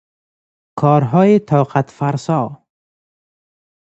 [0.79, 2.65] کارهای طاقتفرسا